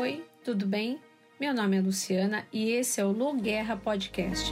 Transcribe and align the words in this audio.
Oi, 0.00 0.24
tudo 0.42 0.64
bem? 0.64 0.98
Meu 1.38 1.52
nome 1.52 1.76
é 1.76 1.80
Luciana 1.82 2.48
e 2.50 2.70
esse 2.70 3.02
é 3.02 3.04
o 3.04 3.12
Lu 3.12 3.38
Guerra 3.38 3.76
Podcast. 3.76 4.48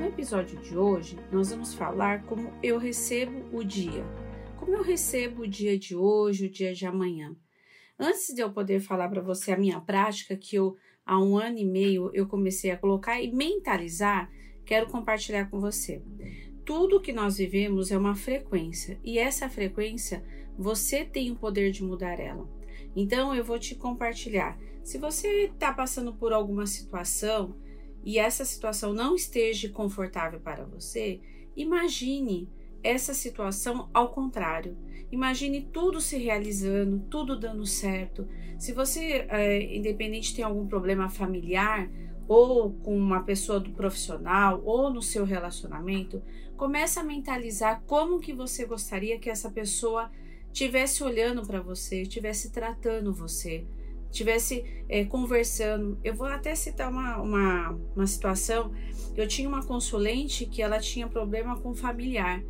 No 0.00 0.06
episódio 0.06 0.58
de 0.62 0.78
hoje, 0.78 1.18
nós 1.30 1.50
vamos 1.50 1.74
falar 1.74 2.24
como 2.24 2.50
eu 2.62 2.78
recebo 2.78 3.54
o 3.54 3.62
dia. 3.62 4.02
Como 4.56 4.76
eu 4.76 4.82
recebo 4.82 5.42
o 5.42 5.46
dia 5.46 5.78
de 5.78 5.94
hoje, 5.94 6.46
o 6.46 6.50
dia 6.50 6.72
de 6.72 6.86
amanhã. 6.86 7.36
Antes 7.98 8.34
de 8.34 8.40
eu 8.40 8.50
poder 8.50 8.80
falar 8.80 9.10
para 9.10 9.20
você 9.20 9.52
a 9.52 9.58
minha 9.58 9.78
prática, 9.82 10.38
que 10.38 10.56
eu 10.56 10.74
há 11.04 11.22
um 11.22 11.36
ano 11.36 11.58
e 11.58 11.66
meio 11.66 12.10
eu 12.14 12.26
comecei 12.26 12.70
a 12.70 12.78
colocar 12.78 13.20
e 13.20 13.30
mentalizar, 13.30 14.30
quero 14.64 14.86
compartilhar 14.86 15.50
com 15.50 15.60
você. 15.60 16.02
Tudo 16.64 16.98
que 16.98 17.12
nós 17.12 17.36
vivemos 17.36 17.90
é 17.90 17.98
uma 17.98 18.14
frequência 18.14 18.98
e 19.04 19.18
essa 19.18 19.50
frequência 19.50 20.24
você 20.58 21.04
tem 21.04 21.30
o 21.30 21.36
poder 21.36 21.70
de 21.70 21.84
mudar 21.84 22.18
ela. 22.18 22.48
Então 22.96 23.34
eu 23.34 23.44
vou 23.44 23.58
te 23.58 23.76
compartilhar. 23.76 24.58
Se 24.82 24.98
você 24.98 25.44
está 25.44 25.72
passando 25.72 26.12
por 26.12 26.32
alguma 26.32 26.66
situação 26.66 27.54
e 28.04 28.18
essa 28.18 28.44
situação 28.44 28.92
não 28.92 29.14
esteja 29.14 29.68
confortável 29.68 30.40
para 30.40 30.64
você, 30.64 31.20
imagine 31.56 32.48
essa 32.82 33.14
situação 33.14 33.88
ao 33.94 34.10
contrário. 34.10 34.76
Imagine 35.10 35.68
tudo 35.72 36.00
se 36.00 36.18
realizando, 36.18 37.00
tudo 37.10 37.38
dando 37.38 37.64
certo. 37.64 38.28
Se 38.58 38.72
você, 38.72 39.26
é, 39.28 39.76
independente, 39.76 40.34
tem 40.34 40.44
algum 40.44 40.66
problema 40.66 41.08
familiar, 41.08 41.88
ou 42.26 42.72
com 42.72 42.94
uma 42.94 43.22
pessoa 43.22 43.58
do 43.58 43.70
profissional, 43.70 44.60
ou 44.64 44.92
no 44.92 45.00
seu 45.00 45.24
relacionamento, 45.24 46.22
comece 46.56 46.98
a 46.98 47.04
mentalizar 47.04 47.82
como 47.86 48.20
que 48.20 48.34
você 48.34 48.66
gostaria 48.66 49.18
que 49.18 49.30
essa 49.30 49.50
pessoa 49.50 50.10
tivesse 50.52 51.02
olhando 51.02 51.46
para 51.46 51.60
você, 51.60 52.04
tivesse 52.04 52.50
tratando 52.50 53.12
você, 53.12 53.66
tivesse 54.10 54.64
é, 54.88 55.04
conversando. 55.04 55.98
Eu 56.02 56.14
vou 56.14 56.26
até 56.26 56.54
citar 56.54 56.90
uma, 56.90 57.16
uma, 57.18 57.78
uma 57.94 58.06
situação. 58.06 58.72
Eu 59.16 59.26
tinha 59.26 59.48
uma 59.48 59.64
consulente 59.64 60.46
que 60.46 60.62
ela 60.62 60.78
tinha 60.78 61.06
problema 61.06 61.58
com 61.60 61.74
familiar. 61.74 62.42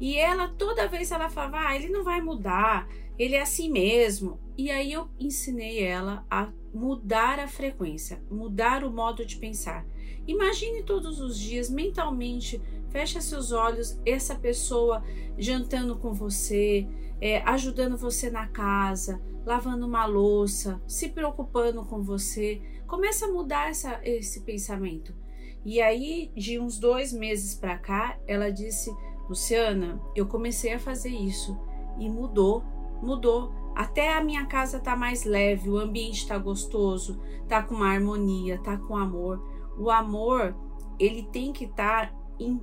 E 0.00 0.16
ela, 0.16 0.48
toda 0.48 0.88
vez 0.88 1.10
ela 1.10 1.28
falava, 1.28 1.68
ah, 1.68 1.76
ele 1.76 1.90
não 1.90 2.02
vai 2.02 2.22
mudar, 2.22 2.88
ele 3.18 3.34
é 3.34 3.42
assim 3.42 3.70
mesmo. 3.70 4.40
E 4.60 4.70
aí 4.70 4.92
eu 4.92 5.08
ensinei 5.18 5.82
ela 5.82 6.22
a 6.30 6.52
mudar 6.74 7.38
a 7.38 7.48
frequência, 7.48 8.22
mudar 8.30 8.84
o 8.84 8.90
modo 8.90 9.24
de 9.24 9.38
pensar. 9.38 9.86
Imagine 10.26 10.82
todos 10.82 11.18
os 11.18 11.38
dias 11.38 11.70
mentalmente, 11.70 12.60
fecha 12.90 13.22
seus 13.22 13.52
olhos, 13.52 13.98
essa 14.04 14.34
pessoa 14.34 15.02
jantando 15.38 15.96
com 15.96 16.12
você, 16.12 16.86
é, 17.22 17.40
ajudando 17.44 17.96
você 17.96 18.28
na 18.28 18.48
casa, 18.48 19.18
lavando 19.46 19.86
uma 19.86 20.04
louça, 20.04 20.78
se 20.86 21.08
preocupando 21.08 21.82
com 21.86 22.02
você. 22.02 22.60
Começa 22.86 23.24
a 23.24 23.32
mudar 23.32 23.70
essa, 23.70 23.98
esse 24.04 24.42
pensamento. 24.42 25.14
E 25.64 25.80
aí, 25.80 26.30
de 26.36 26.58
uns 26.58 26.78
dois 26.78 27.14
meses 27.14 27.54
para 27.54 27.78
cá, 27.78 28.20
ela 28.26 28.50
disse: 28.50 28.94
Luciana, 29.26 29.98
eu 30.14 30.26
comecei 30.26 30.74
a 30.74 30.78
fazer 30.78 31.08
isso 31.08 31.58
e 31.98 32.10
mudou, 32.10 32.62
mudou. 33.02 33.52
Até 33.74 34.12
a 34.12 34.22
minha 34.22 34.46
casa 34.46 34.80
tá 34.80 34.96
mais 34.96 35.24
leve, 35.24 35.70
o 35.70 35.78
ambiente 35.78 36.26
tá 36.26 36.36
gostoso, 36.36 37.20
tá 37.48 37.62
com 37.62 37.74
uma 37.76 37.88
harmonia, 37.88 38.58
tá 38.58 38.76
com 38.76 38.96
amor. 38.96 39.42
O 39.78 39.90
amor, 39.90 40.54
ele 40.98 41.22
tem 41.32 41.52
que 41.52 41.64
estar 41.64 42.10
tá 42.10 42.14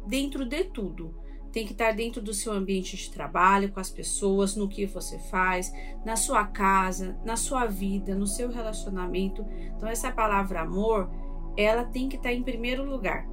dentro 0.06 0.46
de 0.46 0.66
tudo. 0.66 1.16
Tem 1.52 1.66
que 1.66 1.72
estar 1.72 1.88
tá 1.88 1.92
dentro 1.94 2.22
do 2.22 2.34
seu 2.34 2.52
ambiente 2.52 2.96
de 2.96 3.10
trabalho, 3.10 3.72
com 3.72 3.80
as 3.80 3.90
pessoas, 3.90 4.56
no 4.56 4.68
que 4.68 4.86
você 4.86 5.18
faz, 5.18 5.72
na 6.06 6.16
sua 6.16 6.46
casa, 6.46 7.18
na 7.24 7.36
sua 7.36 7.66
vida, 7.66 8.14
no 8.14 8.28
seu 8.28 8.52
relacionamento. 8.52 9.46
Então 9.76 9.90
essa 9.90 10.12
palavra 10.12 10.62
amor, 10.62 11.10
ela 11.56 11.84
tem 11.86 12.10
que 12.10 12.18
estar 12.18 12.30
tá 12.30 12.36
em 12.36 12.44
primeiro 12.44 12.84
lugar. 12.84 13.28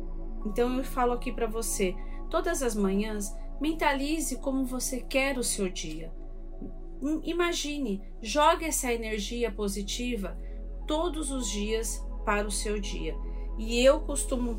Então 0.46 0.78
eu 0.78 0.84
falo 0.84 1.12
aqui 1.12 1.32
para 1.32 1.46
você, 1.46 1.94
todas 2.30 2.62
as 2.62 2.74
manhãs, 2.74 3.34
mentalize 3.60 4.38
como 4.38 4.64
você 4.64 5.00
quer 5.00 5.36
o 5.36 5.44
seu 5.44 5.68
dia 5.68 6.12
imagine, 7.24 8.02
jogue 8.22 8.64
essa 8.64 8.92
energia 8.92 9.50
positiva 9.50 10.38
todos 10.86 11.30
os 11.30 11.50
dias 11.50 12.04
para 12.24 12.46
o 12.46 12.50
seu 12.50 12.80
dia. 12.80 13.16
E 13.58 13.80
eu 13.80 14.00
costumo 14.00 14.56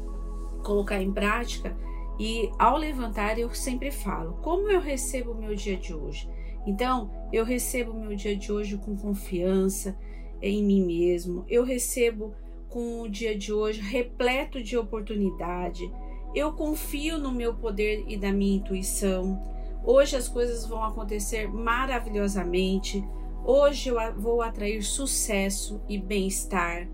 colocar 0.64 1.02
em 1.02 1.12
prática 1.12 1.76
e 2.20 2.50
ao 2.58 2.78
levantar 2.78 3.38
eu 3.38 3.54
sempre 3.54 3.92
falo: 3.92 4.34
como 4.42 4.70
eu 4.70 4.80
recebo 4.80 5.32
o 5.32 5.38
meu 5.38 5.56
dia 5.56 5.78
de 5.78 5.94
hoje? 5.94 6.30
Então, 6.66 7.12
eu 7.32 7.46
recebo 7.46 7.92
o 7.92 8.00
meu 8.00 8.16
dia 8.16 8.36
de 8.36 8.52
hoje 8.52 8.78
com 8.78 8.98
confiança 8.98 9.98
em 10.42 10.64
mim 10.64 10.84
mesmo. 10.84 11.46
Eu 11.48 11.64
recebo 11.64 12.34
com 12.70 13.02
o 13.02 13.10
dia 13.10 13.38
de 13.38 13.54
hoje 13.54 13.82
repleto 13.82 14.62
de 14.62 14.76
oportunidade. 14.78 15.90
Eu 16.34 16.54
confio 16.54 17.18
no 17.18 17.32
meu 17.32 17.54
poder 17.54 18.04
e 18.08 18.18
na 18.18 18.32
minha 18.32 18.58
intuição. 18.58 19.55
Hoje 19.88 20.16
as 20.16 20.28
coisas 20.28 20.66
vão 20.66 20.84
acontecer 20.84 21.48
maravilhosamente. 21.48 23.08
Hoje 23.46 23.90
eu 23.90 23.98
vou 24.18 24.42
atrair 24.42 24.82
sucesso 24.82 25.80
e 25.88 25.96
bem-estar. 25.96 26.90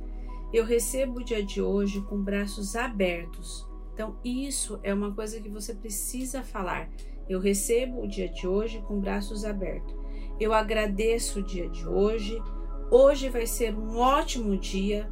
Eu 0.52 0.66
recebo 0.66 1.22
o 1.22 1.24
dia 1.24 1.42
de 1.42 1.62
hoje 1.62 2.02
com 2.02 2.22
braços 2.22 2.76
abertos. 2.76 3.66
Então, 3.94 4.18
isso 4.26 4.78
é 4.84 4.94
uma 4.94 5.14
coisa 5.14 5.40
que 5.40 5.48
você 5.48 5.74
precisa 5.74 6.44
falar. 6.44 6.90
Eu 7.30 7.40
recebo 7.40 8.02
o 8.02 8.08
dia 8.10 8.28
de 8.28 8.46
hoje 8.46 8.84
com 8.86 9.00
braços 9.00 9.46
abertos. 9.46 9.96
Eu 10.38 10.54
agradeço 10.54 11.40
o 11.40 11.44
dia 11.44 11.70
de 11.70 11.88
hoje. 11.88 12.44
Hoje 12.92 13.30
vai 13.30 13.48
ser 13.48 13.74
um 13.74 14.00
ótimo 14.00 14.58
dia. 14.58 15.10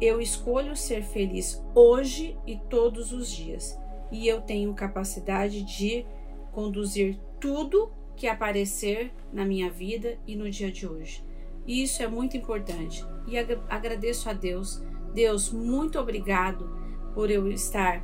Eu 0.00 0.20
escolho 0.20 0.76
ser 0.76 1.02
feliz 1.02 1.60
hoje 1.74 2.38
e 2.46 2.56
todos 2.56 3.10
os 3.10 3.28
dias. 3.28 3.76
E 4.12 4.28
eu 4.28 4.40
tenho 4.42 4.72
capacidade 4.74 5.64
de 5.64 6.06
conduzir 6.56 7.18
tudo 7.38 7.92
que 8.16 8.26
aparecer 8.26 9.12
na 9.30 9.44
minha 9.44 9.70
vida 9.70 10.18
e 10.26 10.34
no 10.34 10.48
dia 10.48 10.72
de 10.72 10.88
hoje. 10.88 11.22
Isso 11.66 12.02
é 12.02 12.08
muito 12.08 12.34
importante 12.34 13.04
e 13.28 13.36
agradeço 13.36 14.30
a 14.30 14.32
Deus. 14.32 14.82
Deus, 15.12 15.52
muito 15.52 15.98
obrigado 15.98 16.66
por 17.12 17.30
eu 17.30 17.52
estar 17.52 18.02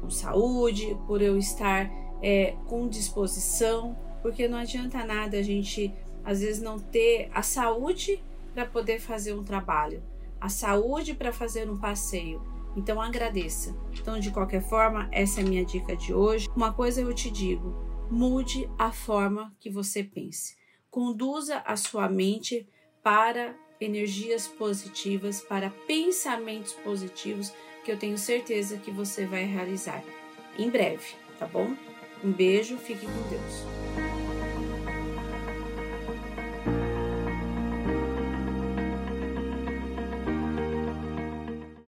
com 0.00 0.08
saúde, 0.08 0.96
por 1.08 1.20
eu 1.20 1.36
estar 1.36 1.90
é, 2.22 2.54
com 2.68 2.86
disposição, 2.86 3.98
porque 4.22 4.46
não 4.46 4.58
adianta 4.58 5.04
nada 5.04 5.36
a 5.36 5.42
gente 5.42 5.92
às 6.24 6.40
vezes 6.40 6.62
não 6.62 6.78
ter 6.78 7.28
a 7.34 7.42
saúde 7.42 8.22
para 8.54 8.64
poder 8.64 9.00
fazer 9.00 9.34
um 9.34 9.42
trabalho, 9.42 10.04
a 10.40 10.48
saúde 10.48 11.14
para 11.14 11.32
fazer 11.32 11.68
um 11.68 11.76
passeio. 11.76 12.40
Então 12.76 13.00
agradeça. 13.00 13.74
Então, 13.92 14.20
de 14.20 14.30
qualquer 14.30 14.62
forma, 14.62 15.08
essa 15.10 15.40
é 15.40 15.44
a 15.44 15.48
minha 15.48 15.64
dica 15.64 15.96
de 15.96 16.14
hoje. 16.14 16.48
Uma 16.54 16.72
coisa 16.72 17.00
eu 17.00 17.12
te 17.12 17.28
digo: 17.28 17.87
mude 18.10 18.68
a 18.78 18.90
forma 18.90 19.54
que 19.60 19.70
você 19.70 20.02
pense. 20.02 20.56
Conduza 20.90 21.58
a 21.66 21.76
sua 21.76 22.08
mente 22.08 22.68
para 23.02 23.54
energias 23.80 24.48
positivas, 24.48 25.40
para 25.40 25.70
pensamentos 25.86 26.72
positivos, 26.72 27.52
que 27.84 27.92
eu 27.92 27.98
tenho 27.98 28.18
certeza 28.18 28.76
que 28.78 28.90
você 28.90 29.24
vai 29.24 29.44
realizar 29.44 30.02
em 30.58 30.68
breve, 30.68 31.14
tá 31.38 31.46
bom? 31.46 31.74
Um 32.24 32.32
beijo, 32.32 32.76
fique 32.78 33.06
com 33.06 33.28
Deus. 33.30 34.07